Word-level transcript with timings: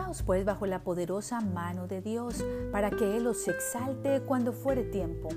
Postraos 0.00 0.22
pues 0.22 0.44
bajo 0.46 0.64
la 0.64 0.82
poderosa 0.82 1.42
mano 1.42 1.86
de 1.86 2.00
Dios, 2.00 2.42
para 2.72 2.90
que 2.90 3.18
Él 3.18 3.26
os 3.26 3.46
exalte 3.48 4.22
cuando 4.22 4.54
fuere 4.54 4.84
tiempo, 4.84 5.28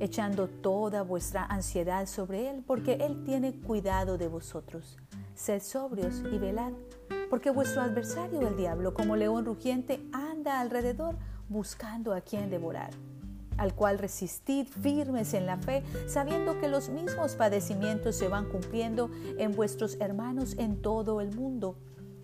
echando 0.00 0.48
toda 0.48 1.00
vuestra 1.00 1.46
ansiedad 1.46 2.04
sobre 2.04 2.50
Él, 2.50 2.62
porque 2.66 2.98
Él 3.00 3.24
tiene 3.24 3.58
cuidado 3.60 4.18
de 4.18 4.28
vosotros. 4.28 4.98
Sed 5.34 5.62
sobrios 5.62 6.22
y 6.30 6.36
velad, 6.36 6.72
porque 7.30 7.50
vuestro 7.50 7.80
adversario 7.80 8.46
el 8.46 8.54
diablo, 8.54 8.92
como 8.92 9.16
león 9.16 9.46
rugiente, 9.46 10.06
anda 10.12 10.60
alrededor 10.60 11.16
buscando 11.48 12.12
a 12.12 12.20
quien 12.20 12.50
devorar 12.50 12.90
al 13.58 13.74
cual 13.74 13.98
resistid 13.98 14.66
firmes 14.66 15.34
en 15.34 15.46
la 15.46 15.58
fe, 15.58 15.84
sabiendo 16.06 16.58
que 16.58 16.68
los 16.68 16.88
mismos 16.88 17.34
padecimientos 17.34 18.16
se 18.16 18.26
van 18.26 18.48
cumpliendo 18.48 19.10
en 19.38 19.52
vuestros 19.52 19.98
hermanos 20.00 20.56
en 20.58 20.80
todo 20.80 21.20
el 21.20 21.36
mundo. 21.36 21.76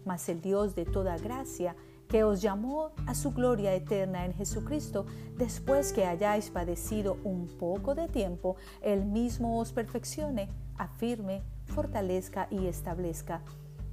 Mas 0.08 0.26
el 0.30 0.40
Dios 0.40 0.74
de 0.74 0.86
toda 0.86 1.18
gracia, 1.18 1.76
que 2.08 2.24
os 2.24 2.40
llamó 2.40 2.92
a 3.06 3.14
su 3.14 3.32
gloria 3.32 3.74
eterna 3.74 4.24
en 4.24 4.32
Jesucristo, 4.32 5.04
después 5.36 5.92
que 5.92 6.06
hayáis 6.06 6.48
padecido 6.48 7.18
un 7.24 7.46
poco 7.46 7.94
de 7.94 8.08
tiempo, 8.08 8.56
Él 8.80 9.04
mismo 9.04 9.58
os 9.58 9.70
perfeccione, 9.70 10.48
afirme, 10.78 11.42
fortalezca 11.66 12.48
y 12.50 12.68
establezca. 12.68 13.42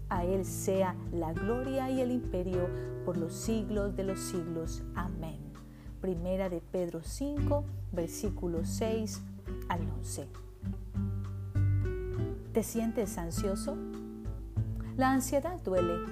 A 0.07 0.23
Él 0.23 0.45
sea 0.45 0.95
la 1.11 1.33
gloria 1.33 1.91
y 1.91 1.99
el 1.99 2.11
imperio 2.11 2.69
por 3.03 3.17
los 3.17 3.33
siglos 3.33 3.97
de 3.97 4.05
los 4.05 4.21
siglos. 4.21 4.83
Amén. 4.95 5.41
Primera 5.99 6.47
de 6.47 6.61
Pedro 6.61 7.01
5, 7.03 7.65
versículos 7.91 8.69
6 8.69 9.21
al 9.67 9.81
11. 9.99 10.29
¿Te 12.53 12.63
sientes 12.63 13.17
ansioso? 13.17 13.75
La 14.97 15.11
ansiedad 15.11 15.59
duele. 15.61 16.05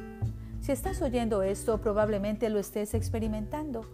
Si 0.59 0.73
estás 0.73 1.01
oyendo 1.01 1.41
esto, 1.41 1.79
probablemente 1.79 2.49
lo 2.49 2.59
estés 2.59 2.93
experimentando. 2.93 3.85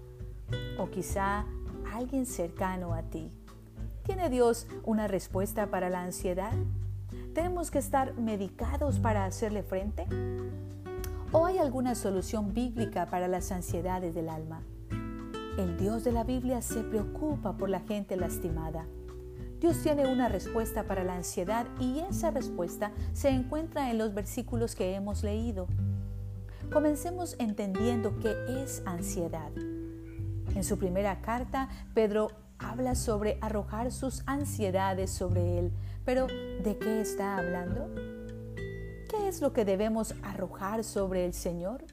O 0.79 0.89
quizá 0.89 1.45
alguien 1.93 2.25
cercano 2.25 2.95
a 2.95 3.03
ti. 3.03 3.29
¿Tiene 4.03 4.31
Dios 4.31 4.65
una 4.83 5.07
respuesta 5.07 5.67
para 5.67 5.91
la 5.91 6.01
ansiedad? 6.01 6.53
¿Tenemos 7.35 7.69
que 7.69 7.77
estar 7.77 8.15
medicados 8.15 8.97
para 8.99 9.25
hacerle 9.25 9.61
frente? 9.61 10.07
¿O 11.31 11.45
hay 11.45 11.59
alguna 11.59 11.93
solución 11.93 12.55
bíblica 12.55 13.05
para 13.05 13.27
las 13.27 13.51
ansiedades 13.51 14.15
del 14.15 14.27
alma? 14.27 14.63
El 15.59 15.77
Dios 15.77 16.03
de 16.03 16.13
la 16.13 16.23
Biblia 16.23 16.63
se 16.63 16.81
preocupa 16.81 17.55
por 17.55 17.69
la 17.69 17.81
gente 17.81 18.15
lastimada. 18.15 18.87
Dios 19.59 19.77
tiene 19.83 20.07
una 20.07 20.29
respuesta 20.29 20.83
para 20.83 21.03
la 21.03 21.15
ansiedad 21.15 21.67
y 21.81 21.99
esa 21.99 22.31
respuesta 22.31 22.91
se 23.11 23.27
encuentra 23.27 23.91
en 23.91 23.97
los 23.97 24.13
versículos 24.13 24.73
que 24.73 24.95
hemos 24.95 25.21
leído. 25.21 25.67
Comencemos 26.71 27.35
entendiendo 27.39 28.17
qué 28.19 28.35
es 28.63 28.81
ansiedad. 28.85 29.51
En 30.55 30.63
su 30.63 30.77
primera 30.77 31.21
carta, 31.21 31.67
Pedro 31.93 32.29
habla 32.57 32.95
sobre 32.95 33.37
arrojar 33.41 33.91
sus 33.91 34.23
ansiedades 34.27 35.11
sobre 35.11 35.59
él. 35.59 35.71
Pero, 36.05 36.27
¿de 36.27 36.77
qué 36.79 37.01
está 37.01 37.37
hablando? 37.37 37.89
¿Qué 39.09 39.27
es 39.27 39.41
lo 39.41 39.51
que 39.51 39.65
debemos 39.65 40.15
arrojar 40.23 40.85
sobre 40.85 41.25
el 41.25 41.33
Señor? 41.33 41.83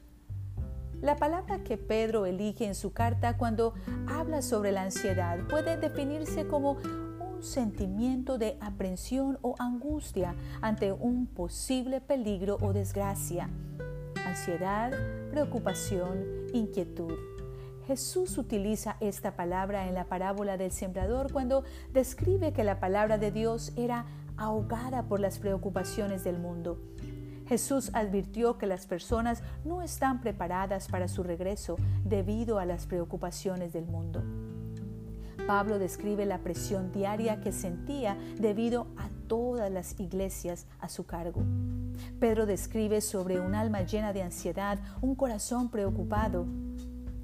La 1.01 1.17
palabra 1.17 1.63
que 1.63 1.77
Pedro 1.77 2.25
elige 2.25 2.65
en 2.65 2.75
su 2.75 2.91
carta 2.93 3.37
cuando 3.37 3.73
habla 4.07 4.41
sobre 4.41 4.71
la 4.71 4.83
ansiedad 4.83 5.39
puede 5.47 5.77
definirse 5.77 6.47
como 6.47 6.77
sentimiento 7.47 8.37
de 8.37 8.57
aprensión 8.61 9.39
o 9.41 9.55
angustia 9.57 10.35
ante 10.61 10.91
un 10.91 11.25
posible 11.25 12.01
peligro 12.01 12.57
o 12.61 12.73
desgracia. 12.73 13.49
Ansiedad, 14.25 14.91
preocupación, 15.31 16.25
inquietud. 16.53 17.13
Jesús 17.87 18.37
utiliza 18.37 18.97
esta 18.99 19.35
palabra 19.35 19.87
en 19.87 19.93
la 19.93 20.05
parábola 20.05 20.57
del 20.57 20.71
sembrador 20.71 21.31
cuando 21.31 21.63
describe 21.93 22.51
que 22.51 22.65
la 22.65 22.81
palabra 22.81 23.17
de 23.17 23.31
Dios 23.31 23.71
era 23.77 24.05
ahogada 24.35 25.03
por 25.03 25.21
las 25.21 25.39
preocupaciones 25.39 26.25
del 26.25 26.37
mundo. 26.37 26.77
Jesús 27.47 27.91
advirtió 27.93 28.57
que 28.57 28.67
las 28.67 28.85
personas 28.85 29.41
no 29.63 29.81
están 29.81 30.19
preparadas 30.19 30.89
para 30.89 31.07
su 31.07 31.23
regreso 31.23 31.77
debido 32.03 32.59
a 32.59 32.65
las 32.65 32.85
preocupaciones 32.85 33.71
del 33.71 33.85
mundo. 33.85 34.21
Pablo 35.45 35.79
describe 35.79 36.25
la 36.25 36.39
presión 36.39 36.91
diaria 36.91 37.39
que 37.41 37.51
sentía 37.51 38.17
debido 38.37 38.87
a 38.97 39.09
todas 39.27 39.71
las 39.71 39.99
iglesias 39.99 40.65
a 40.79 40.89
su 40.89 41.05
cargo. 41.05 41.43
Pedro 42.19 42.45
describe 42.45 43.01
sobre 43.01 43.39
un 43.39 43.55
alma 43.55 43.81
llena 43.81 44.13
de 44.13 44.23
ansiedad, 44.23 44.79
un 45.01 45.15
corazón 45.15 45.69
preocupado. 45.69 46.45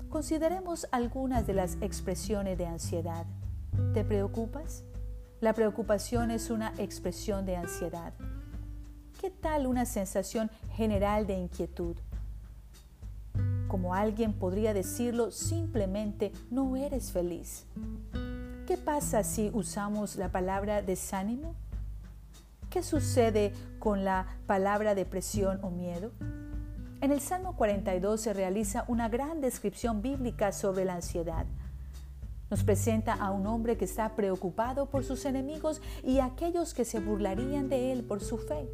Consideremos 0.10 0.88
algunas 0.92 1.48
de 1.48 1.54
las 1.54 1.78
expresiones 1.82 2.58
de 2.58 2.68
ansiedad. 2.68 3.26
¿Te 3.94 4.04
preocupas? 4.04 4.84
La 5.42 5.54
preocupación 5.54 6.32
es 6.32 6.50
una 6.50 6.74
expresión 6.78 7.46
de 7.46 7.56
ansiedad. 7.56 8.14
¿Qué 9.20 9.30
tal 9.30 9.68
una 9.68 9.86
sensación 9.86 10.52
general 10.72 11.26
de 11.28 11.34
inquietud? 11.34 11.98
Como 13.74 13.96
alguien 13.96 14.34
podría 14.34 14.72
decirlo, 14.72 15.32
simplemente 15.32 16.32
no 16.52 16.76
eres 16.76 17.12
feliz. 17.12 17.66
¿Qué 18.68 18.78
pasa 18.78 19.24
si 19.24 19.50
usamos 19.52 20.16
la 20.16 20.30
palabra 20.30 20.84
desánimo? 20.84 21.56
¿Qué 22.70 22.84
sucede 22.84 23.52
con 23.80 24.06
la 24.06 24.28
palabra 24.46 24.94
depresión 24.94 25.60
o 25.64 25.72
miedo? 25.72 26.12
En 27.02 27.12
el 27.12 27.20
Salmo 27.20 27.56
42 27.56 28.22
se 28.22 28.34
realiza 28.34 28.86
una 28.88 29.10
gran 29.10 29.42
descripción 29.42 30.04
bíblica 30.04 30.52
sobre 30.52 30.86
la 30.86 30.94
ansiedad. 30.94 31.48
Nos 32.52 32.64
presenta 32.64 33.14
a 33.14 33.32
un 33.32 33.48
hombre 33.48 33.76
que 33.76 33.86
está 33.86 34.16
preocupado 34.16 34.86
por 34.86 35.04
sus 35.04 35.26
enemigos 35.26 35.82
y 36.04 36.20
aquellos 36.20 36.76
que 36.76 36.86
se 36.86 37.00
burlarían 37.00 37.70
de 37.70 37.92
él 37.92 38.04
por 38.04 38.22
su 38.22 38.38
fe. 38.38 38.70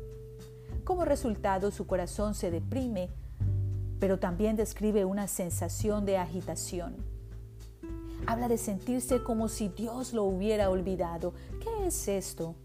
Como 0.84 1.06
resultado, 1.06 1.72
su 1.72 1.88
corazón 1.88 2.36
se 2.36 2.52
deprime, 2.52 3.10
pero 4.00 4.20
también 4.20 4.56
describe 4.56 5.06
una 5.06 5.28
sensación 5.28 6.06
de 6.06 6.18
agitación. 6.18 6.96
Habla 8.28 8.48
de 8.48 8.58
sentirse 8.58 9.24
como 9.24 9.48
si 9.48 9.70
Dios 9.70 10.14
lo 10.14 10.24
hubiera 10.24 10.70
olvidado. 10.70 11.34
¿Qué 11.62 11.88
es 11.88 12.08
esto? 12.08 12.56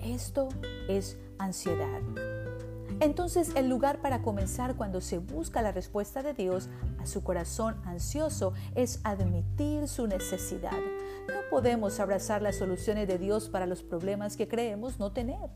Esto 0.00 0.48
es 0.88 1.18
ansiedad. 1.38 2.00
Entonces 3.00 3.52
el 3.56 3.68
lugar 3.68 4.02
para 4.02 4.20
comenzar 4.20 4.76
cuando 4.76 5.00
se 5.00 5.18
busca 5.18 5.62
la 5.62 5.72
respuesta 5.72 6.22
de 6.22 6.34
Dios 6.34 6.68
a 6.98 7.06
su 7.06 7.22
corazón 7.22 7.76
ansioso 7.84 8.52
es 8.74 9.00
admitir 9.04 9.88
su 9.88 10.06
necesidad. 10.06 10.78
No 11.28 11.40
podemos 11.50 11.98
abrazar 11.98 12.42
las 12.42 12.56
soluciones 12.56 13.08
de 13.08 13.18
Dios 13.18 13.48
para 13.48 13.66
los 13.66 13.82
problemas 13.82 14.36
que 14.36 14.48
creemos 14.48 14.98
no 14.98 15.12
tener. 15.12 15.50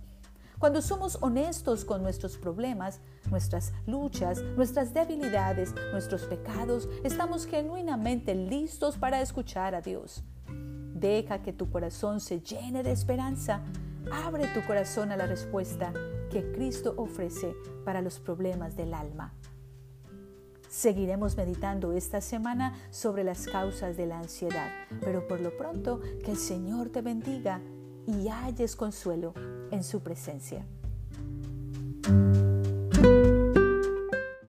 Cuando 0.59 0.81
somos 0.81 1.19
honestos 1.21 1.85
con 1.85 2.03
nuestros 2.03 2.37
problemas, 2.37 3.01
nuestras 3.31 3.73
luchas, 3.87 4.43
nuestras 4.57 4.95
debilidades, 4.95 5.75
nuestros 5.93 6.23
pecados, 6.23 6.89
estamos 7.03 7.47
genuinamente 7.47 8.35
listos 8.35 8.97
para 8.97 9.21
escuchar 9.21 9.75
a 9.75 9.81
Dios. 9.81 10.23
Deja 10.95 11.43
que 11.43 11.53
tu 11.53 11.71
corazón 11.71 12.21
se 12.21 12.41
llene 12.41 12.83
de 12.83 12.93
esperanza. 12.93 13.63
Abre 14.13 14.47
tu 14.49 14.65
corazón 14.65 15.11
a 15.11 15.17
la 15.17 15.27
respuesta 15.27 15.93
que 16.31 16.53
Cristo 16.53 16.95
ofrece 16.97 17.55
para 17.85 18.01
los 18.01 18.21
problemas 18.21 18.77
del 18.77 18.95
alma. 18.95 19.35
Seguiremos 20.69 21.37
meditando 21.37 21.93
esta 21.93 22.21
semana 22.21 22.75
sobre 22.91 23.23
las 23.23 23.47
causas 23.47 23.97
de 23.97 24.07
la 24.07 24.19
ansiedad, 24.19 24.71
pero 25.01 25.27
por 25.27 25.41
lo 25.41 25.57
pronto 25.57 26.01
que 26.25 26.33
el 26.33 26.37
Señor 26.37 26.91
te 26.91 27.01
bendiga 27.01 27.61
y 28.07 28.29
halles 28.29 28.77
consuelo 28.77 29.35
en 29.75 29.83
su 29.83 30.01
presencia. 30.01 30.65